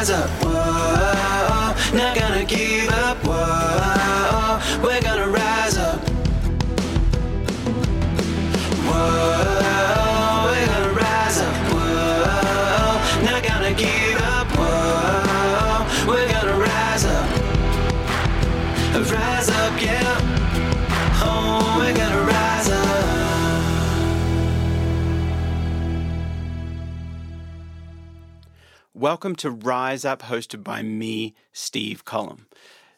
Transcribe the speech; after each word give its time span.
rise 0.00 0.10
up. 0.10 0.30
Whoa, 0.42 2.19
Welcome 29.10 29.34
to 29.36 29.50
Rise 29.50 30.04
Up, 30.04 30.22
hosted 30.22 30.62
by 30.62 30.82
me, 30.82 31.34
Steve 31.52 32.04
Collom. 32.04 32.42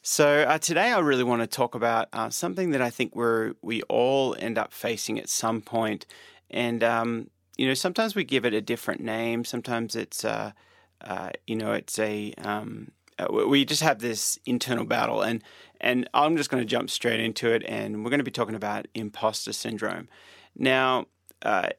So 0.03 0.43
uh, 0.43 0.59
today, 0.59 0.93
I 0.93 0.99
really 0.99 1.25
want 1.25 1.41
to 1.41 1.47
talk 1.47 1.75
about 1.75 2.09
uh, 2.13 2.29
something 2.29 2.73
that 2.73 2.83
I 2.83 2.91
think 2.91 3.17
we're 3.17 3.55
we 3.63 3.81
all 3.85 4.37
end 4.39 4.59
up 4.59 4.75
facing 4.75 5.19
at 5.19 5.31
some 5.31 5.63
point, 5.63 6.05
and 6.51 6.85
um, 6.85 7.31
you 7.57 7.67
know, 7.67 7.73
sometimes 7.73 8.15
we 8.15 8.25
give 8.25 8.45
it 8.45 8.53
a 8.53 8.61
different 8.61 9.01
name. 9.01 9.47
Sometimes 9.47 9.97
it's 9.97 10.23
uh, 10.23 10.53
uh, 11.01 11.31
you 11.47 11.57
know, 11.57 11.73
it's 11.73 11.99
a 11.99 12.35
um, 12.45 12.91
uh, 13.19 13.29
we- 13.33 13.47
we 13.47 13.65
just 13.65 13.83
have 13.83 14.01
this 14.01 14.39
internal 14.45 14.85
battle, 14.85 15.23
and 15.23 15.43
and 15.81 16.11
I'm 16.13 16.37
just 16.37 16.51
going 16.51 16.63
to 16.63 16.69
jump 16.69 16.91
straight 16.91 17.21
into 17.21 17.51
it, 17.51 17.63
and 17.67 18.05
we're 18.05 18.11
going 18.11 18.19
to 18.19 18.23
be 18.23 18.31
talking 18.31 18.55
about 18.55 18.87
imposter 18.95 19.55
syndrome. 19.55 20.11
Now, 20.55 21.07
uh, 21.41 21.71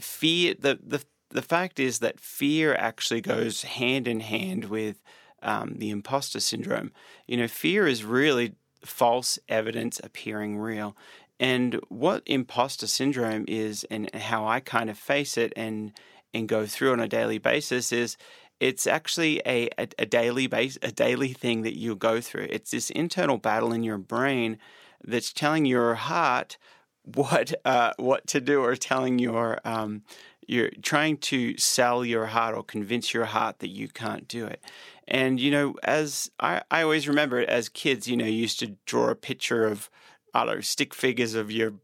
fear 0.00 0.54
the 0.58 0.78
the 0.82 1.04
the 1.32 1.42
fact 1.42 1.80
is 1.80 1.98
that 1.98 2.20
fear 2.20 2.74
actually 2.74 3.20
goes 3.20 3.62
hand 3.62 4.06
in 4.06 4.20
hand 4.20 4.66
with 4.66 5.02
um, 5.42 5.74
the 5.78 5.90
imposter 5.90 6.40
syndrome. 6.40 6.92
You 7.26 7.36
know, 7.36 7.48
fear 7.48 7.86
is 7.86 8.04
really 8.04 8.54
false 8.84 9.38
evidence 9.48 10.00
appearing 10.02 10.58
real. 10.58 10.96
And 11.40 11.80
what 11.88 12.22
imposter 12.26 12.86
syndrome 12.86 13.44
is, 13.48 13.84
and 13.90 14.14
how 14.14 14.46
I 14.46 14.60
kind 14.60 14.88
of 14.90 14.98
face 14.98 15.36
it 15.36 15.52
and 15.56 15.92
and 16.34 16.48
go 16.48 16.66
through 16.66 16.92
on 16.92 17.00
a 17.00 17.08
daily 17.08 17.38
basis, 17.38 17.92
is 17.92 18.16
it's 18.60 18.86
actually 18.86 19.42
a, 19.44 19.68
a, 19.76 19.88
a 19.98 20.06
daily 20.06 20.46
base 20.46 20.78
a 20.82 20.92
daily 20.92 21.32
thing 21.32 21.62
that 21.62 21.76
you 21.76 21.96
go 21.96 22.20
through. 22.20 22.46
It's 22.50 22.70
this 22.70 22.90
internal 22.90 23.38
battle 23.38 23.72
in 23.72 23.82
your 23.82 23.98
brain 23.98 24.58
that's 25.02 25.32
telling 25.32 25.66
your 25.66 25.94
heart 25.94 26.58
what 27.02 27.52
uh, 27.64 27.92
what 27.96 28.26
to 28.28 28.40
do, 28.40 28.62
or 28.62 28.76
telling 28.76 29.18
your 29.18 29.58
um, 29.64 30.02
you're 30.46 30.70
trying 30.82 31.16
to 31.18 31.56
sell 31.58 32.04
your 32.04 32.26
heart 32.26 32.54
or 32.54 32.62
convince 32.62 33.14
your 33.14 33.26
heart 33.26 33.60
that 33.60 33.68
you 33.68 33.88
can't 33.88 34.26
do 34.28 34.46
it. 34.46 34.62
And 35.08 35.40
you 35.40 35.50
know, 35.50 35.74
as 35.82 36.30
I, 36.40 36.62
I 36.70 36.82
always 36.82 37.08
remember 37.08 37.40
as 37.40 37.68
kids, 37.68 38.08
you 38.08 38.16
know, 38.16 38.24
you 38.24 38.32
used 38.32 38.58
to 38.60 38.76
draw 38.86 39.08
a 39.08 39.14
picture 39.14 39.66
of 39.66 39.90
I 40.34 40.44
don't 40.44 40.56
know 40.56 40.60
stick 40.60 40.94
figures 40.94 41.34
of 41.34 41.50
your 41.50 41.74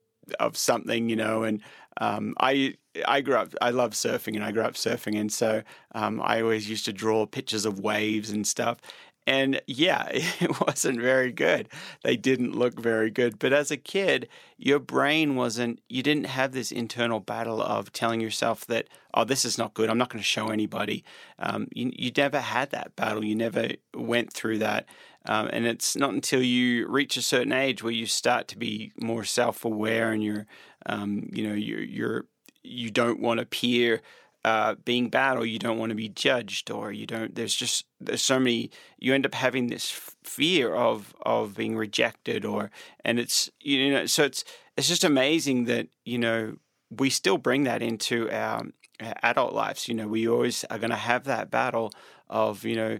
of 0.40 0.56
something, 0.56 1.08
you 1.08 1.16
know, 1.16 1.42
and 1.42 1.62
um, 2.00 2.34
I 2.40 2.74
I 3.06 3.20
grew 3.20 3.34
up 3.34 3.54
I 3.60 3.70
love 3.70 3.92
surfing 3.92 4.34
and 4.34 4.44
I 4.44 4.52
grew 4.52 4.62
up 4.62 4.74
surfing, 4.74 5.18
and 5.18 5.32
so 5.32 5.62
um, 5.94 6.20
I 6.22 6.42
always 6.42 6.68
used 6.68 6.84
to 6.86 6.92
draw 6.92 7.26
pictures 7.26 7.64
of 7.64 7.80
waves 7.80 8.30
and 8.30 8.46
stuff. 8.46 8.78
And 9.28 9.60
yeah, 9.66 10.08
it 10.10 10.58
wasn't 10.66 11.02
very 11.02 11.32
good. 11.32 11.68
They 12.02 12.16
didn't 12.16 12.56
look 12.56 12.80
very 12.80 13.10
good. 13.10 13.38
But 13.38 13.52
as 13.52 13.70
a 13.70 13.76
kid, 13.76 14.26
your 14.56 14.78
brain 14.78 15.36
wasn't, 15.36 15.80
you 15.90 16.02
didn't 16.02 16.24
have 16.24 16.52
this 16.52 16.72
internal 16.72 17.20
battle 17.20 17.60
of 17.62 17.92
telling 17.92 18.22
yourself 18.22 18.64
that, 18.68 18.88
oh, 19.12 19.24
this 19.24 19.44
is 19.44 19.58
not 19.58 19.74
good. 19.74 19.90
I'm 19.90 19.98
not 19.98 20.08
going 20.08 20.22
to 20.22 20.24
show 20.24 20.48
anybody. 20.48 21.04
Um, 21.38 21.68
you, 21.74 21.92
you 21.94 22.10
never 22.16 22.40
had 22.40 22.70
that 22.70 22.96
battle. 22.96 23.22
You 23.22 23.34
never 23.34 23.68
went 23.94 24.32
through 24.32 24.58
that. 24.58 24.86
Um, 25.26 25.50
and 25.52 25.66
it's 25.66 25.94
not 25.94 26.14
until 26.14 26.42
you 26.42 26.88
reach 26.88 27.18
a 27.18 27.22
certain 27.22 27.52
age 27.52 27.82
where 27.82 27.92
you 27.92 28.06
start 28.06 28.48
to 28.48 28.58
be 28.58 28.92
more 28.98 29.24
self 29.24 29.62
aware 29.62 30.10
and 30.10 30.24
you're, 30.24 30.46
um, 30.86 31.28
you 31.34 31.46
know, 31.46 31.54
you're, 31.54 31.82
you're, 31.82 32.24
you 32.62 32.90
don't 32.90 33.20
want 33.20 33.38
to 33.38 33.42
appear 33.42 34.00
uh, 34.44 34.76
being 34.84 35.08
bad 35.08 35.36
or 35.36 35.44
you 35.44 35.58
don't 35.58 35.78
want 35.78 35.90
to 35.90 35.96
be 35.96 36.08
judged 36.08 36.70
or 36.70 36.92
you 36.92 37.06
don't 37.06 37.34
there's 37.34 37.54
just 37.54 37.84
there's 38.00 38.22
so 38.22 38.38
many 38.38 38.70
you 38.98 39.12
end 39.12 39.26
up 39.26 39.34
having 39.34 39.66
this 39.66 39.90
fear 40.22 40.74
of 40.74 41.14
of 41.22 41.56
being 41.56 41.76
rejected 41.76 42.44
or 42.44 42.70
and 43.04 43.18
it's 43.18 43.50
you 43.60 43.90
know 43.90 44.06
so 44.06 44.24
it's 44.24 44.44
it's 44.76 44.88
just 44.88 45.04
amazing 45.04 45.64
that 45.64 45.88
you 46.04 46.18
know 46.18 46.54
we 46.90 47.10
still 47.10 47.36
bring 47.36 47.64
that 47.64 47.82
into 47.82 48.30
our, 48.30 48.62
our 49.00 49.14
adult 49.22 49.52
lives 49.52 49.88
you 49.88 49.94
know 49.94 50.06
we 50.06 50.28
always 50.28 50.64
are 50.64 50.78
going 50.78 50.90
to 50.90 50.96
have 50.96 51.24
that 51.24 51.50
battle 51.50 51.92
of 52.30 52.64
you 52.64 52.76
know 52.76 52.98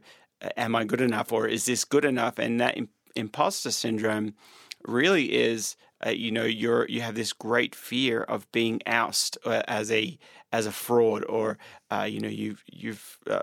am 0.56 0.75
i 0.75 0.84
good 0.84 1.00
enough 1.00 1.32
or 1.32 1.47
is 1.47 1.66
this 1.66 1.84
good 1.84 2.05
enough 2.05 2.38
and 2.38 2.60
that 2.60 2.76
im- 2.76 2.88
imposter 3.15 3.70
syndrome 3.70 4.34
really 4.87 5.34
is 5.34 5.77
uh, 6.05 6.11
you 6.11 6.31
know 6.31 6.44
you're 6.44 6.87
you 6.89 7.00
have 7.00 7.15
this 7.15 7.33
great 7.33 7.75
fear 7.75 8.22
of 8.22 8.50
being 8.53 8.81
ousted 8.87 9.43
uh, 9.44 9.62
as 9.66 9.91
a 9.91 10.19
as 10.53 10.66
a 10.66 10.72
fraud 10.72 11.25
or 11.28 11.59
uh, 11.91 12.06
you 12.09 12.21
know 12.21 12.28
you've 12.28 12.62
you've 12.66 13.19
uh, 13.28 13.43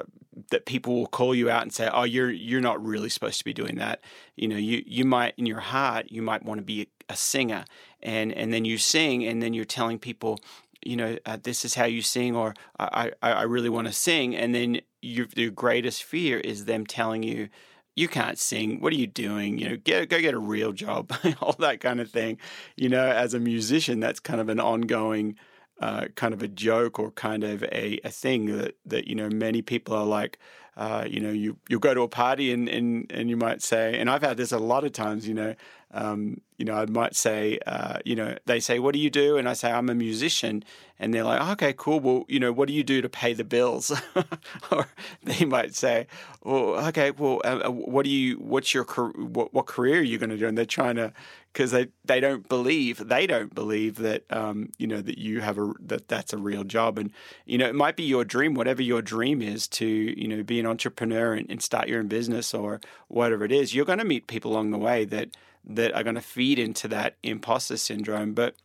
that 0.52 0.66
people 0.66 0.96
will 0.96 1.08
call 1.08 1.36
you 1.36 1.50
out 1.50 1.62
and 1.62 1.74
say 1.74 1.90
oh 1.94 2.04
you're 2.04 2.32
you're 2.32 2.62
not 2.62 2.84
really 2.84 3.10
supposed 3.10 3.38
to 3.40 3.46
be 3.46 3.54
doing 3.54 3.76
that. 3.76 4.02
You 4.36 4.48
know 4.48 4.58
you 4.58 4.84
you 4.86 5.06
might 5.06 5.34
in 5.38 5.46
your 5.46 5.60
heart 5.60 6.12
you 6.12 6.22
might 6.22 6.44
want 6.44 6.60
to 6.60 6.66
be 6.66 6.88
a, 7.10 7.16
singer 7.16 7.66
and 8.02 8.32
and 8.32 8.54
then 8.54 8.66
you 8.66 8.78
sing 8.78 9.26
and 9.26 9.42
then 9.42 9.54
you're 9.54 9.66
telling 9.66 10.00
people 10.00 10.40
you 10.84 10.96
know 10.96 11.18
uh, 11.26 11.38
this 11.44 11.66
is 11.66 11.76
how 11.76 11.86
you 11.86 12.02
sing 12.02 12.36
or 12.36 12.54
I 12.80 13.12
I, 13.22 13.32
I 13.32 13.42
really 13.44 13.70
want 13.70 13.88
to 13.88 13.94
sing 13.94 14.36
and 14.36 14.56
then 14.56 14.82
your 15.02 15.28
your 15.36 15.52
greatest 15.52 16.04
fear 16.04 16.40
is 16.40 16.66
them 16.66 16.86
telling 16.86 17.22
you 17.22 17.50
you 17.96 18.08
can't 18.08 18.38
sing. 18.38 18.82
What 18.82 18.92
are 18.94 18.98
you 18.98 19.08
doing? 19.08 19.58
You 19.58 19.70
know, 19.70 19.78
get 19.78 20.10
go 20.10 20.20
get 20.20 20.34
a 20.34 20.40
real 20.40 20.74
job, 20.74 21.12
all 21.42 21.54
that 21.60 21.80
kind 21.80 22.00
of 22.00 22.10
thing. 22.10 22.38
You 22.76 22.90
know, 22.90 23.06
as 23.06 23.34
a 23.34 23.40
musician, 23.40 24.00
that's 24.00 24.20
kind 24.20 24.42
of 24.42 24.50
an 24.50 24.60
ongoing 24.60 25.36
uh, 25.80 26.06
kind 26.16 26.34
of 26.34 26.42
a 26.42 26.48
joke 26.48 27.00
or 27.00 27.12
kind 27.12 27.44
of 27.44 27.64
a, 27.64 28.00
a 28.04 28.10
thing 28.10 28.46
that, 28.58 28.76
that 28.86 29.08
you 29.08 29.16
know 29.16 29.30
many 29.30 29.62
people 29.62 29.96
are 29.96 30.06
like. 30.06 30.40
Uh, 30.78 31.06
you 31.10 31.22
know, 31.22 31.32
you 31.32 31.56
you'll 31.70 31.80
go 31.80 31.94
to 31.94 32.02
a 32.02 32.08
party 32.10 32.52
and, 32.52 32.68
and 32.68 33.10
and 33.10 33.30
you 33.30 33.38
might 33.38 33.62
say, 33.62 33.98
and 33.98 34.10
I've 34.10 34.22
had 34.22 34.36
this 34.36 34.52
a 34.52 34.58
lot 34.58 34.84
of 34.84 34.92
times. 34.92 35.26
You 35.26 35.34
know, 35.34 35.56
um, 35.96 36.42
you 36.58 36.66
know, 36.66 36.74
I 36.76 36.86
might 36.86 37.16
say, 37.16 37.58
uh, 37.66 38.00
you 38.04 38.16
know, 38.16 38.38
they 38.46 38.60
say, 38.60 38.80
"What 38.80 38.94
do 38.94 39.00
you 39.00 39.10
do?" 39.10 39.38
And 39.38 39.48
I 39.48 39.54
say, 39.54 39.72
"I'm 39.72 39.90
a 39.90 39.96
musician," 39.96 40.66
and 41.00 41.14
they're 41.14 41.24
like, 41.24 41.42
"Okay, 41.52 41.74
cool. 41.78 42.02
Well, 42.02 42.26
you 42.28 42.38
know, 42.40 42.52
what 42.52 42.68
do 42.68 42.74
you 42.74 42.84
do 42.84 43.02
to 43.02 43.08
pay 43.08 43.32
the 43.32 43.46
bills?" 43.46 43.94
or 44.72 44.88
they 45.24 45.46
might 45.46 45.74
say, 45.74 46.08
"Well, 46.44 46.86
okay, 46.88 47.12
well, 47.12 47.40
uh, 47.46 47.70
what 47.72 48.04
do 48.04 48.10
you? 48.10 48.36
What's 48.36 48.74
your 48.74 48.84
what, 48.84 49.54
what 49.54 49.68
career 49.68 50.00
are 50.00 50.04
you 50.04 50.18
going 50.18 50.32
to 50.32 50.38
do?" 50.38 50.48
And 50.48 50.58
they're 50.58 50.66
trying 50.66 50.98
to 50.98 51.14
because 51.56 51.72
they 51.72 51.88
they 52.04 52.20
don't 52.20 52.50
believe 52.50 53.08
they 53.08 53.26
don't 53.26 53.56
believe 53.56 53.96
that 53.96 54.26
um, 54.30 54.72
you 54.78 54.86
know 54.86 55.02
that 55.02 55.18
you 55.18 55.40
have 55.40 55.58
a 55.58 55.72
that 55.80 56.10
that's 56.10 56.34
a 56.34 56.38
real 56.38 56.66
job, 56.66 57.00
and 57.00 57.12
you 57.46 57.58
know, 57.58 57.66
it 57.66 57.76
might 57.76 57.96
be 57.96 58.04
your 58.04 58.26
dream, 58.26 58.56
whatever 58.56 58.82
your 58.82 59.02
dream 59.02 59.42
is, 59.42 59.66
to 59.70 59.86
you 59.86 60.28
know, 60.28 60.44
be 60.44 60.60
an 60.60 60.66
entrepreneur 60.66 61.34
and, 61.34 61.50
and 61.50 61.62
start 61.62 61.88
your 61.88 62.00
own 62.00 62.08
business 62.08 62.54
or 62.54 62.82
whatever 63.08 63.46
it 63.46 63.54
is. 63.54 63.74
You're 63.74 63.86
going 63.86 64.00
to 64.00 64.06
meet 64.06 64.28
people 64.28 64.52
along 64.52 64.72
the 64.72 64.78
way 64.78 65.06
that 65.06 65.30
that 65.64 65.94
are 65.96 66.04
going 66.04 66.16
to 66.16 66.22
feed 66.22 66.60
into 66.60 66.90
that 66.90 67.16
imposter 67.24 67.78
syndrome. 67.78 68.34
But 68.34 68.56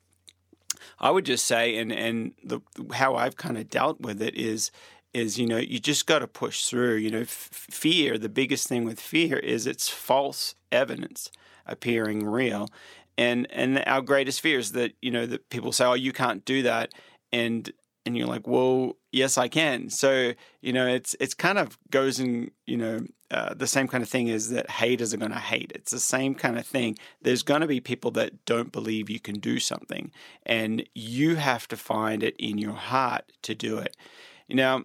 I 0.98 1.12
would 1.12 1.24
just 1.24 1.44
say, 1.44 1.76
and 1.76 1.92
and 1.92 2.32
the 2.42 2.60
how 2.92 3.14
I've 3.14 3.36
kind 3.36 3.56
of 3.56 3.70
dealt 3.70 4.00
with 4.00 4.20
it 4.20 4.34
is 4.34 4.72
is 5.14 5.38
you 5.38 5.46
know 5.46 5.58
you 5.58 5.78
just 5.78 6.08
got 6.08 6.18
to 6.18 6.26
push 6.26 6.64
through. 6.64 6.96
You 6.96 7.12
know, 7.12 7.20
f- 7.20 7.50
fear. 7.52 8.18
The 8.18 8.28
biggest 8.28 8.66
thing 8.66 8.84
with 8.84 8.98
fear 8.98 9.38
is 9.38 9.68
it's 9.68 9.88
false 9.88 10.56
evidence 10.72 11.30
appearing 11.70 12.24
real, 12.24 12.68
and 13.16 13.46
and 13.50 13.82
our 13.86 14.02
greatest 14.02 14.40
fear 14.40 14.58
is 14.58 14.72
that 14.72 14.92
you 15.00 15.10
know 15.10 15.26
that 15.26 15.48
people 15.50 15.72
say, 15.72 15.84
oh, 15.84 15.94
you 15.94 16.12
can't 16.12 16.44
do 16.44 16.62
that, 16.62 16.92
and 17.32 17.70
and 18.06 18.16
you're 18.16 18.26
like, 18.26 18.46
well, 18.46 18.96
yes, 19.12 19.36
I 19.36 19.48
can. 19.48 19.90
So 19.90 20.32
you 20.60 20.72
know, 20.72 20.86
it's 20.86 21.14
it's 21.20 21.34
kind 21.34 21.58
of 21.58 21.78
goes 21.90 22.18
in 22.18 22.50
you 22.66 22.76
know 22.76 23.00
uh, 23.30 23.54
the 23.54 23.66
same 23.66 23.86
kind 23.86 24.02
of 24.02 24.08
thing 24.08 24.28
is 24.28 24.50
that 24.50 24.70
haters 24.70 25.14
are 25.14 25.18
going 25.18 25.30
to 25.32 25.38
hate. 25.38 25.70
It's 25.74 25.92
the 25.92 26.00
same 26.00 26.34
kind 26.34 26.58
of 26.58 26.66
thing. 26.66 26.96
There's 27.22 27.42
going 27.42 27.60
to 27.60 27.66
be 27.66 27.80
people 27.80 28.10
that 28.12 28.44
don't 28.44 28.72
believe 28.72 29.08
you 29.08 29.20
can 29.20 29.38
do 29.38 29.58
something, 29.58 30.10
and 30.44 30.88
you 30.94 31.36
have 31.36 31.68
to 31.68 31.76
find 31.76 32.22
it 32.22 32.36
in 32.38 32.58
your 32.58 32.72
heart 32.72 33.30
to 33.42 33.54
do 33.54 33.78
it. 33.78 33.96
Now, 34.48 34.84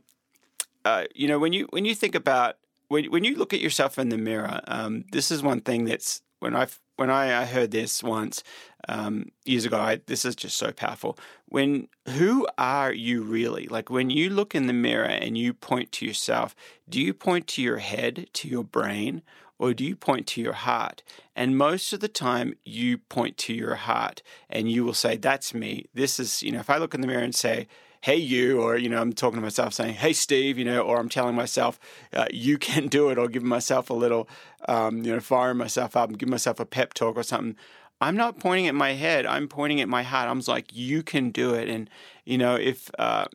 uh, 0.83 1.05
you 1.15 1.27
know 1.27 1.39
when 1.39 1.53
you 1.53 1.67
when 1.71 1.85
you 1.85 1.95
think 1.95 2.15
about 2.15 2.57
when 2.89 3.05
when 3.05 3.23
you 3.23 3.35
look 3.35 3.53
at 3.53 3.61
yourself 3.61 3.97
in 3.97 4.09
the 4.09 4.17
mirror, 4.17 4.61
um, 4.67 5.05
this 5.11 5.31
is 5.31 5.41
one 5.41 5.61
thing 5.61 5.85
that's 5.85 6.21
when 6.45 6.55
I 6.55 6.67
when 6.95 7.09
I, 7.09 7.41
I 7.41 7.45
heard 7.45 7.71
this 7.71 8.01
once 8.01 8.43
um, 8.87 9.31
years 9.43 9.65
ago. 9.65 9.77
I, 9.77 9.99
this 10.05 10.23
is 10.23 10.35
just 10.35 10.55
so 10.55 10.71
powerful. 10.71 11.17
When 11.47 11.89
who 12.07 12.47
are 12.57 12.93
you 12.93 13.23
really? 13.23 13.65
Like 13.67 13.89
when 13.89 14.09
you 14.09 14.29
look 14.29 14.55
in 14.55 14.67
the 14.67 14.73
mirror 14.73 15.05
and 15.05 15.37
you 15.37 15.53
point 15.53 15.91
to 15.93 16.05
yourself, 16.05 16.55
do 16.87 17.01
you 17.01 17.13
point 17.13 17.47
to 17.47 17.61
your 17.61 17.79
head, 17.79 18.27
to 18.33 18.47
your 18.47 18.63
brain, 18.63 19.23
or 19.57 19.73
do 19.73 19.83
you 19.83 19.95
point 19.95 20.27
to 20.27 20.41
your 20.41 20.53
heart? 20.53 21.01
And 21.35 21.57
most 21.57 21.91
of 21.91 21.99
the 21.99 22.07
time, 22.07 22.53
you 22.63 22.99
point 22.99 23.37
to 23.39 23.53
your 23.53 23.75
heart 23.75 24.21
and 24.49 24.71
you 24.71 24.85
will 24.85 24.93
say, 24.93 25.17
That's 25.17 25.53
me. 25.53 25.87
This 25.93 26.19
is, 26.19 26.43
you 26.43 26.51
know, 26.51 26.59
if 26.59 26.69
I 26.69 26.77
look 26.77 26.93
in 26.93 27.01
the 27.01 27.07
mirror 27.07 27.23
and 27.23 27.35
say, 27.35 27.67
hey 28.05 28.15
you 28.15 28.61
or 28.61 28.77
you 28.77 28.87
know 28.87 29.01
i'm 29.01 29.11
talking 29.11 29.37
to 29.37 29.41
myself 29.41 29.73
saying 29.73 29.95
hey 29.95 30.13
steve 30.13 30.59
you 30.59 30.65
know 30.65 30.81
or 30.81 30.99
i'm 30.99 31.09
telling 31.09 31.35
myself 31.35 31.79
uh, 32.13 32.27
you 32.31 32.57
can 32.69 32.87
do 32.87 33.09
it 33.09 33.17
or 33.17 33.27
giving 33.27 33.49
myself 33.49 33.89
a 33.89 33.93
little 33.93 34.29
um, 34.67 35.03
you 35.03 35.11
know 35.11 35.19
firing 35.19 35.57
myself 35.57 35.95
up 35.95 36.09
and 36.09 36.19
giving 36.19 36.31
myself 36.31 36.59
a 36.59 36.65
pep 36.65 36.93
talk 36.93 37.15
or 37.15 37.23
something. 37.23 37.55
I'm 38.01 38.15
not 38.15 38.39
pointing 38.39 38.67
at 38.67 38.75
my 38.75 38.93
head. 38.93 39.25
I'm 39.25 39.47
pointing 39.47 39.79
at 39.79 39.87
my 39.87 40.03
heart. 40.03 40.29
I'm 40.29 40.41
like 40.47 40.75
you 40.75 41.01
can 41.01 41.29
do 41.29 41.53
it. 41.53 41.69
And 41.69 41.89
you 42.25 42.37
know 42.37 42.55
if 42.55 42.89
uh, 42.99 43.25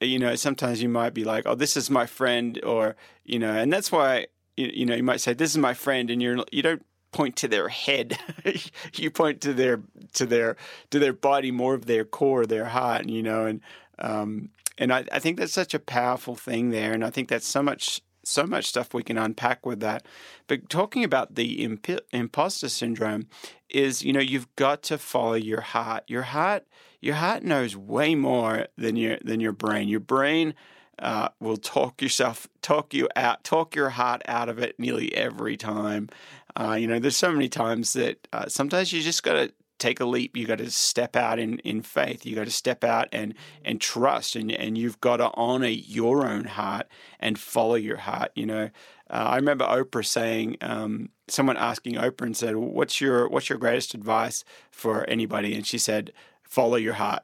you 0.00 0.18
know 0.18 0.34
sometimes 0.34 0.82
you 0.82 0.88
might 0.88 1.14
be 1.14 1.24
like 1.24 1.44
oh 1.46 1.54
this 1.54 1.76
is 1.76 1.90
my 1.90 2.06
friend 2.06 2.60
or 2.64 2.96
you 3.24 3.38
know 3.38 3.52
and 3.52 3.72
that's 3.72 3.90
why 3.90 4.26
you, 4.56 4.84
know 4.84 4.94
you 4.94 5.02
might 5.02 5.20
say 5.20 5.32
this 5.32 5.50
is 5.50 5.58
my 5.58 5.74
friend 5.74 6.10
and 6.10 6.20
you're 6.20 6.44
you 6.52 6.62
don't 6.62 6.84
point 7.12 7.36
to 7.36 7.48
their 7.48 7.68
head. 7.68 8.18
you 8.94 9.10
point 9.10 9.40
to 9.42 9.52
their 9.52 9.82
to 10.14 10.26
their 10.26 10.56
to 10.90 10.98
their 10.98 11.12
body, 11.12 11.50
more 11.50 11.74
of 11.74 11.86
their 11.86 12.04
core, 12.04 12.46
their 12.46 12.66
heart, 12.66 13.08
you 13.08 13.22
know, 13.22 13.46
and 13.46 13.60
um, 14.02 14.50
and 14.76 14.92
I, 14.92 15.04
I 15.10 15.18
think 15.18 15.38
that's 15.38 15.52
such 15.52 15.72
a 15.72 15.78
powerful 15.78 16.34
thing 16.34 16.70
there, 16.70 16.92
and 16.92 17.04
I 17.04 17.10
think 17.10 17.28
that's 17.28 17.46
so 17.46 17.62
much 17.62 18.02
so 18.24 18.44
much 18.46 18.66
stuff 18.66 18.94
we 18.94 19.02
can 19.02 19.18
unpack 19.18 19.66
with 19.66 19.80
that. 19.80 20.06
But 20.46 20.68
talking 20.68 21.02
about 21.02 21.34
the 21.34 21.64
imp- 21.64 22.00
imposter 22.12 22.68
syndrome 22.68 23.26
is, 23.68 24.04
you 24.04 24.12
know, 24.12 24.20
you've 24.20 24.54
got 24.54 24.82
to 24.84 24.98
follow 24.98 25.34
your 25.34 25.60
heart. 25.60 26.04
Your 26.06 26.22
heart, 26.22 26.66
your 27.00 27.16
heart 27.16 27.42
knows 27.42 27.76
way 27.76 28.14
more 28.14 28.66
than 28.76 28.96
your 28.96 29.18
than 29.24 29.40
your 29.40 29.52
brain. 29.52 29.88
Your 29.88 30.00
brain 30.00 30.54
uh, 30.98 31.28
will 31.40 31.56
talk 31.56 32.00
yourself, 32.00 32.46
talk 32.60 32.94
you 32.94 33.08
out, 33.16 33.44
talk 33.44 33.74
your 33.74 33.90
heart 33.90 34.22
out 34.26 34.48
of 34.48 34.58
it 34.58 34.78
nearly 34.78 35.14
every 35.14 35.56
time. 35.56 36.08
Uh, 36.54 36.76
you 36.78 36.86
know, 36.86 36.98
there's 36.98 37.16
so 37.16 37.32
many 37.32 37.48
times 37.48 37.92
that 37.94 38.28
uh, 38.32 38.46
sometimes 38.46 38.92
you 38.92 39.02
just 39.02 39.22
got 39.22 39.32
to 39.32 39.52
take 39.82 40.00
a 40.00 40.04
leap. 40.04 40.36
You 40.36 40.46
got 40.46 40.58
to 40.58 40.70
step 40.70 41.16
out 41.16 41.38
in, 41.38 41.58
in 41.60 41.82
faith. 41.82 42.24
You 42.24 42.36
got 42.36 42.44
to 42.44 42.50
step 42.50 42.84
out 42.84 43.08
and 43.12 43.34
and 43.64 43.80
trust, 43.80 44.36
and 44.36 44.52
and 44.52 44.78
you've 44.78 45.00
got 45.00 45.18
to 45.18 45.30
honor 45.34 45.66
your 45.66 46.26
own 46.26 46.44
heart 46.44 46.86
and 47.18 47.38
follow 47.38 47.74
your 47.74 47.98
heart. 47.98 48.30
You 48.34 48.46
know, 48.46 48.70
uh, 49.10 49.26
I 49.32 49.36
remember 49.36 49.64
Oprah 49.64 50.06
saying, 50.06 50.56
um, 50.60 51.10
someone 51.28 51.56
asking 51.56 51.96
Oprah 51.96 52.26
and 52.26 52.36
said, 52.36 52.56
"What's 52.56 53.00
your 53.00 53.28
what's 53.28 53.48
your 53.48 53.58
greatest 53.58 53.94
advice 53.94 54.44
for 54.70 55.08
anybody?" 55.08 55.54
And 55.54 55.66
she 55.66 55.78
said, 55.78 56.12
"Follow 56.42 56.76
your 56.76 56.94
heart." 56.94 57.22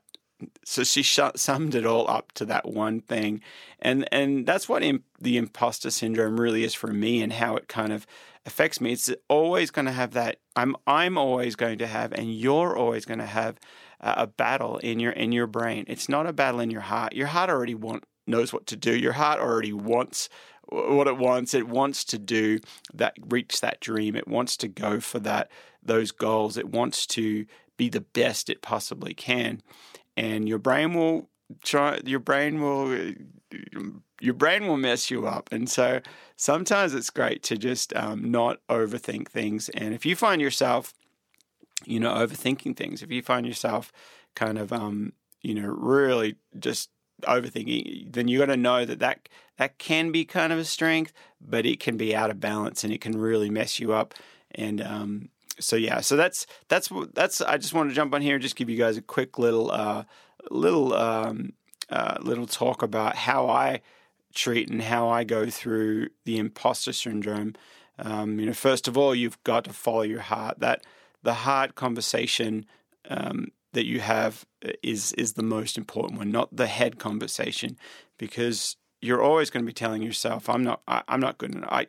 so 0.65 0.85
she 0.85 1.03
summed 1.03 1.75
it 1.75 1.85
all 1.85 2.09
up 2.09 2.31
to 2.31 2.45
that 2.45 2.65
one 2.65 3.01
thing 3.01 3.41
and 3.81 4.09
and 4.13 4.47
that's 4.47 4.69
what 4.69 4.85
imp- 4.85 5.03
the 5.21 5.37
imposter 5.37 5.91
syndrome 5.91 6.39
really 6.39 6.63
is 6.63 6.75
for 6.75 6.93
me 6.93 7.21
and 7.23 7.33
how 7.33 7.57
it 7.57 7.67
kind 7.67 7.93
of 7.93 8.07
affects 8.49 8.81
me 8.81 8.93
it's 8.93 9.11
always 9.29 9.71
going 9.71 9.87
to 9.87 9.93
have 9.93 10.13
that 10.13 10.37
i'm 10.57 10.75
i'm 10.87 11.17
always 11.19 11.55
going 11.55 11.79
to 11.79 11.87
have 11.87 12.13
and 12.13 12.35
you're 12.35 12.77
always 12.77 13.05
going 13.05 13.21
to 13.21 13.27
have 13.27 13.59
uh, 14.01 14.15
a 14.19 14.27
battle 14.27 14.79
in 14.79 15.01
your 15.01 15.13
in 15.13 15.33
your 15.33 15.47
brain. 15.47 15.85
It's 15.89 16.09
not 16.09 16.27
a 16.27 16.33
battle 16.33 16.61
in 16.61 16.71
your 16.71 16.83
heart. 16.83 17.15
Your 17.15 17.27
heart 17.29 17.51
already 17.51 17.75
want 17.75 18.05
knows 18.27 18.53
what 18.53 18.67
to 18.69 18.77
do. 18.77 18.97
Your 18.97 19.15
heart 19.15 19.41
already 19.41 19.73
wants 19.73 20.29
what 20.69 21.09
it 21.09 21.17
wants. 21.17 21.55
It 21.55 21.69
wants 21.69 22.05
to 22.05 22.19
do 22.19 22.61
that 22.95 23.15
reach 23.29 23.61
that 23.61 23.81
dream. 23.81 24.15
It 24.15 24.29
wants 24.29 24.57
to 24.59 24.69
go 24.69 25.01
for 25.01 25.19
that 25.21 25.51
those 25.83 26.13
goals. 26.13 26.57
It 26.57 26.69
wants 26.69 27.07
to 27.09 27.47
be 27.77 27.89
the 27.89 28.01
best 28.01 28.51
it 28.51 28.63
possibly 28.63 29.15
can. 29.15 29.63
And 30.17 30.49
your 30.49 30.59
brain 30.59 30.95
will 30.95 31.29
try 31.63 32.01
your 32.05 32.21
brain 32.21 32.61
will 32.61 33.15
your 34.21 34.35
brain 34.35 34.67
will 34.67 34.77
mess 34.77 35.11
you 35.11 35.27
up 35.27 35.49
and 35.53 35.69
so 35.69 36.01
sometimes 36.37 36.95
it's 36.95 37.11
great 37.11 37.43
to 37.43 37.57
just 37.57 37.95
um, 37.95 38.31
not 38.31 38.59
overthink 38.69 39.29
things 39.29 39.69
and 39.71 39.95
if 39.95 40.05
you 40.05 40.17
find 40.17 40.41
yourself 40.41 40.95
you 41.85 42.01
know 42.01 42.13
overthinking 42.13 42.77
things 42.77 43.03
if 43.03 43.11
you 43.11 43.23
find 43.23 43.47
yourself 43.47 43.93
kind 44.35 44.59
of 44.59 44.73
um, 44.73 45.13
you 45.43 45.55
know 45.55 45.69
really 45.69 46.37
just 46.59 46.91
overthinking 47.23 48.13
then 48.13 48.29
you 48.29 48.39
got 48.39 48.47
to 48.47 48.57
know 48.57 48.85
that, 48.85 49.01
that 49.01 49.29
that 49.57 49.79
can 49.79 50.13
be 50.13 50.25
kind 50.25 50.53
of 50.53 50.59
a 50.59 50.65
strength 50.65 51.13
but 51.41 51.67
it 51.67 51.81
can 51.81 51.97
be 51.97 52.15
out 52.15 52.31
of 52.31 52.41
balance 52.41 52.85
and 52.85 52.93
it 52.93 53.01
can 53.01 53.19
really 53.19 53.51
mess 53.51 53.81
you 53.81 53.93
up 53.93 54.15
and 54.55 54.81
um, 54.81 55.29
so 55.61 55.77
yeah, 55.77 56.01
so 56.01 56.17
that's 56.17 56.47
that's 56.69 56.91
that's. 57.15 57.41
I 57.41 57.57
just 57.57 57.75
want 57.75 57.91
to 57.91 57.95
jump 57.95 58.15
on 58.15 58.23
here 58.23 58.35
and 58.35 58.43
just 58.43 58.57
give 58.57 58.71
you 58.71 58.77
guys 58.77 58.97
a 58.97 59.03
quick 59.03 59.39
little 59.39 59.71
uh, 59.71 60.05
little 60.51 60.95
um, 60.95 61.53
uh, 61.91 62.17
little 62.21 62.47
talk 62.47 62.83
about 62.83 63.17
how 63.17 63.49
I 63.49 63.81
treat 64.35 64.71
and 64.71 64.83
how 64.83 65.09
I 65.09 65.25
go 65.25 65.51
through 65.51 66.09
the 66.25 66.39
imposter 66.39 66.93
syndrome. 66.93 67.55
Um, 67.99 68.39
you 68.39 68.47
know, 68.47 68.53
first 68.53 68.87
of 68.89 68.97
all, 68.97 69.15
you've 69.15 69.43
got 69.45 69.65
to 69.65 69.73
follow 69.73 70.03
your 70.03 70.21
heart. 70.21 70.61
That 70.61 70.85
the 71.23 71.35
heart 71.35 71.75
conversation 71.75 72.67
um, 73.09 73.49
that 73.73 73.87
you 73.87 74.01
have 74.01 74.47
is 74.83 75.13
is 75.13 75.35
the 75.35 75.43
most 75.43 75.77
important 75.77 76.19
one, 76.19 76.31
not 76.31 76.55
the 76.55 76.67
head 76.67 76.99
conversation, 76.99 77.77
because 78.17 78.77
you're 79.01 79.23
always 79.23 79.51
going 79.51 79.65
to 79.65 79.67
be 79.67 79.73
telling 79.73 80.03
yourself, 80.03 80.49
"I'm 80.49 80.63
not. 80.63 80.81
I, 80.87 81.03
am 81.09 81.21
not 81.21 81.39
good 81.39 81.55
enough." 81.55 81.71
I, 81.71 81.87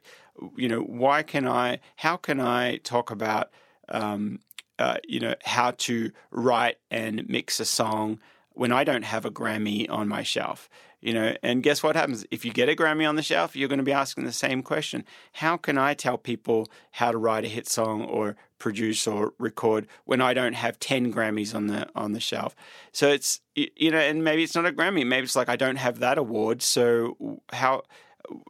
you 0.56 0.68
know, 0.68 0.82
why 0.82 1.24
can 1.24 1.48
I? 1.48 1.80
How 1.98 2.18
can 2.18 2.40
I 2.40 2.78
talk 2.78 3.12
about, 3.12 3.50
um, 3.90 4.40
uh, 4.78 4.98
you 5.08 5.20
know, 5.20 5.36
how 5.44 5.72
to 5.72 6.12
write 6.32 6.78
and 6.90 7.28
mix 7.30 7.60
a 7.60 7.66
song 7.66 8.20
when 8.52 8.72
I 8.72 8.84
don't 8.84 9.04
have 9.04 9.26
a 9.26 9.32
Grammy 9.32 9.90
on 9.90 10.08
my 10.08 10.24
shelf? 10.24 10.70
You 11.02 11.14
know, 11.14 11.34
and 11.42 11.64
guess 11.64 11.82
what 11.82 11.96
happens? 11.96 12.26
If 12.30 12.44
you 12.44 12.52
get 12.52 12.68
a 12.68 12.76
Grammy 12.76 13.08
on 13.08 13.16
the 13.16 13.24
shelf, 13.24 13.56
you're 13.56 13.70
going 13.70 13.80
to 13.80 13.86
be 13.86 13.94
asking 13.94 14.26
the 14.26 14.34
same 14.34 14.62
question. 14.62 15.06
How 15.34 15.56
can 15.56 15.78
I 15.78 15.94
tell 15.94 16.18
people 16.18 16.68
how 16.92 17.12
to 17.12 17.18
write 17.18 17.46
a 17.46 17.48
hit 17.48 17.70
song 17.70 18.04
or 18.04 18.36
produce 18.58 19.08
or 19.08 19.34
record 19.40 19.88
when 20.04 20.20
I 20.20 20.34
don't 20.34 20.56
have 20.56 20.78
10 20.80 21.14
Grammys 21.14 21.56
on 21.56 21.68
the 21.68 21.88
on 21.96 22.12
the 22.12 22.20
shelf? 22.20 22.54
So 22.92 23.08
it's 23.08 23.40
you 23.56 23.92
know, 23.92 23.98
and 23.98 24.24
maybe 24.24 24.44
it's 24.44 24.56
not 24.56 24.66
a 24.66 24.72
Grammy, 24.72 25.06
maybe 25.06 25.24
it's 25.24 25.38
like 25.38 25.50
I 25.50 25.56
don't 25.56 25.78
have 25.78 26.00
that 26.00 26.18
award, 26.18 26.62
so 26.62 27.42
how 27.54 27.84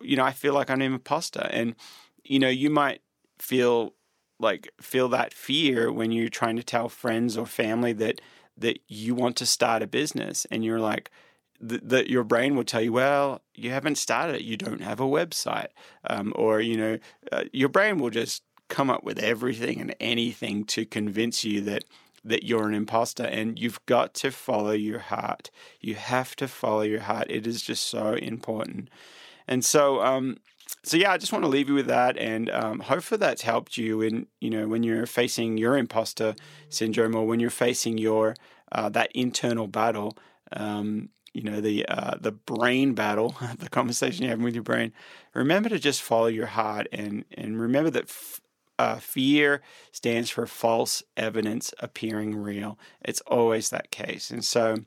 you 0.01 0.15
know, 0.15 0.23
I 0.23 0.31
feel 0.31 0.53
like 0.53 0.71
I'm 0.71 0.81
an 0.81 0.93
imposter 0.93 1.47
and 1.51 1.75
you 2.23 2.39
know, 2.39 2.49
you 2.49 2.69
might 2.69 3.01
feel 3.37 3.93
like 4.39 4.71
feel 4.81 5.09
that 5.09 5.33
fear 5.33 5.91
when 5.91 6.11
you're 6.11 6.29
trying 6.29 6.55
to 6.55 6.63
tell 6.63 6.89
friends 6.89 7.37
or 7.37 7.45
family 7.45 7.93
that 7.93 8.21
that 8.57 8.79
you 8.87 9.15
want 9.15 9.35
to 9.37 9.45
start 9.45 9.81
a 9.81 9.87
business 9.87 10.45
and 10.51 10.65
you're 10.65 10.79
like 10.79 11.11
that 11.61 12.09
your 12.09 12.23
brain 12.23 12.55
will 12.55 12.63
tell 12.63 12.81
you, 12.81 12.93
well, 12.93 13.41
you 13.53 13.71
haven't 13.71 13.97
started 13.97 14.37
it, 14.37 14.41
you 14.43 14.57
don't 14.57 14.81
have 14.81 14.99
a 14.99 15.03
website, 15.03 15.67
um, 16.09 16.31
or 16.35 16.61
you 16.61 16.77
know, 16.77 16.99
uh, 17.31 17.43
your 17.51 17.69
brain 17.69 17.99
will 17.99 18.09
just 18.09 18.43
come 18.69 18.89
up 18.89 19.03
with 19.03 19.19
everything 19.19 19.81
and 19.81 19.95
anything 19.99 20.63
to 20.63 20.85
convince 20.85 21.43
you 21.43 21.61
that 21.61 21.83
that 22.23 22.43
you're 22.43 22.67
an 22.67 22.73
imposter, 22.73 23.23
and 23.23 23.57
you've 23.57 23.83
got 23.85 24.13
to 24.13 24.31
follow 24.31 24.71
your 24.71 24.99
heart. 24.99 25.49
You 25.79 25.95
have 25.95 26.35
to 26.37 26.47
follow 26.47 26.81
your 26.81 27.01
heart. 27.01 27.27
It 27.29 27.47
is 27.47 27.61
just 27.61 27.87
so 27.87 28.13
important. 28.13 28.89
And 29.47 29.63
so, 29.63 30.01
um, 30.03 30.37
so 30.83 30.97
yeah, 30.97 31.11
I 31.11 31.17
just 31.17 31.31
want 31.31 31.43
to 31.43 31.49
leave 31.49 31.69
you 31.69 31.75
with 31.75 31.87
that, 31.87 32.17
and 32.17 32.49
um, 32.49 32.79
hopefully 32.81 33.19
that's 33.19 33.41
helped 33.41 33.77
you 33.77 34.01
in 34.01 34.27
you 34.39 34.49
know 34.49 34.67
when 34.67 34.83
you're 34.83 35.05
facing 35.05 35.57
your 35.57 35.77
imposter 35.77 36.35
syndrome 36.69 37.15
or 37.15 37.25
when 37.25 37.39
you're 37.39 37.49
facing 37.49 37.97
your 37.97 38.35
uh, 38.71 38.89
that 38.89 39.11
internal 39.13 39.67
battle. 39.67 40.17
Um, 40.51 41.09
you 41.33 41.43
know 41.43 41.61
the 41.61 41.85
uh, 41.87 42.15
the 42.19 42.31
brain 42.31 42.93
battle, 42.93 43.35
the 43.57 43.69
conversation 43.69 44.23
you're 44.23 44.31
having 44.31 44.45
with 44.45 44.55
your 44.55 44.63
brain. 44.63 44.91
Remember 45.33 45.69
to 45.69 45.79
just 45.79 46.01
follow 46.01 46.27
your 46.27 46.47
heart, 46.47 46.87
and 46.91 47.25
and 47.35 47.59
remember 47.59 47.89
that 47.91 48.05
f- 48.05 48.41
uh, 48.77 48.97
fear 48.97 49.61
stands 49.91 50.29
for 50.29 50.45
false 50.47 51.03
evidence 51.17 51.73
appearing 51.79 52.35
real. 52.35 52.77
It's 53.03 53.21
always 53.21 53.69
that 53.69 53.91
case, 53.91 54.31
and 54.31 54.43
so. 54.43 54.77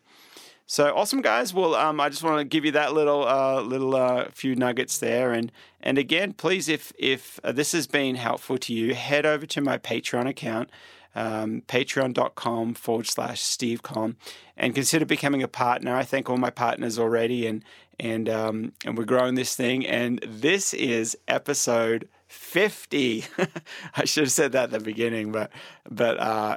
So 0.64 0.96
awesome, 0.96 1.20
guys! 1.20 1.52
Well, 1.52 1.75
um, 1.75 2.00
I 2.00 2.08
just 2.08 2.22
want 2.22 2.38
to 2.38 2.44
give 2.44 2.64
you 2.64 2.70
that 2.70 2.94
little, 2.94 3.28
uh, 3.28 3.61
little 3.61 3.94
uh, 3.94 4.30
few 4.30 4.54
nuggets 4.54 4.96
there, 4.96 5.32
and 5.32 5.52
and 5.82 5.99
again, 5.99 6.32
please, 6.32 6.66
if 6.68 6.94
if 6.99 7.38
uh, 7.44 7.52
this 7.52 7.72
has 7.72 7.87
been 7.87 8.14
helpful 8.14 8.56
to 8.58 8.72
you, 8.72 8.94
head 8.94 9.26
over 9.26 9.44
to 9.44 9.61
my 9.61 9.76
Patreon 9.76 10.26
account 10.26 10.70
um, 11.14 11.62
patreon.com 11.69 12.75
forward 12.75 13.07
slash 13.07 13.40
Steve 13.40 13.83
Collom, 13.83 14.16
and 14.57 14.75
consider 14.75 15.04
becoming 15.04 15.42
a 15.42 15.49
partner. 15.49 15.95
I 15.95 16.04
thank 16.04 16.31
all 16.31 16.37
my 16.37 16.50
partners 16.50 16.99
already, 16.99 17.47
and 17.47 17.64
and 17.99 18.28
um, 18.28 18.73
and 18.85 18.97
we're 18.97 19.04
growing 19.04 19.35
this 19.35 19.54
thing. 19.54 19.87
And 19.87 20.21
this 20.26 20.75
is 20.75 21.16
episode 21.28 22.09
50. 22.28 23.25
I 23.95 24.04
should 24.04 24.25
have 24.25 24.33
said 24.33 24.52
that 24.52 24.64
at 24.64 24.71
the 24.71 24.81
beginning, 24.81 25.33
but 25.33 25.50
but 25.88 26.19
uh, 26.19 26.57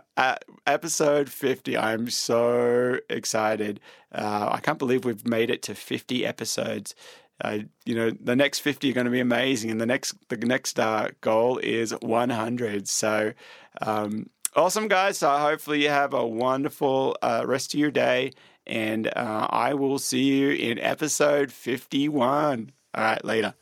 episode 0.65 1.29
50. 1.29 1.77
I'm 1.77 2.09
so 2.09 2.99
excited. 3.09 3.79
Uh, 4.13 4.49
I 4.51 4.59
can't 4.61 4.79
believe 4.79 5.03
we've 5.03 5.27
made 5.27 5.49
it 5.49 5.61
to 5.63 5.75
50 5.75 6.25
episodes. 6.25 6.95
Uh, 7.41 7.59
you 7.83 7.93
know, 7.93 8.11
the 8.11 8.35
next 8.35 8.59
50 8.59 8.89
are 8.89 8.93
going 8.93 9.05
to 9.05 9.11
be 9.11 9.19
amazing, 9.19 9.69
and 9.69 9.81
the 9.81 9.85
next 9.85 10.15
the 10.29 10.37
next 10.37 10.79
uh, 10.79 11.09
goal 11.19 11.57
is 11.57 11.91
100. 11.99 12.87
So 12.87 13.33
um, 13.81 14.29
Awesome, 14.55 14.87
guys. 14.87 15.17
So 15.17 15.29
hopefully 15.31 15.83
you 15.83 15.89
have 15.89 16.13
a 16.13 16.25
wonderful 16.25 17.17
uh, 17.21 17.43
rest 17.45 17.73
of 17.73 17.79
your 17.79 17.91
day, 17.91 18.31
and 18.65 19.07
uh, 19.07 19.47
I 19.49 19.73
will 19.73 19.99
see 19.99 20.23
you 20.23 20.51
in 20.51 20.79
episode 20.79 21.51
51. 21.51 22.71
All 22.93 23.03
right, 23.03 23.25
later. 23.25 23.53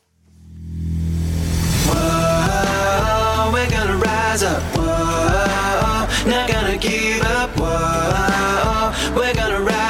Whoa. 1.86 3.50
we're 3.52 3.70
gonna 3.70 3.96
rise 3.96 4.44
up, 4.44 4.62
whoa, 4.76 6.30
not 6.30 6.48
gonna 6.48 6.78
give 6.78 7.22
up, 7.22 7.50
whoa, 7.58 9.16
we're 9.16 9.34
gonna 9.34 9.60
rise 9.62 9.83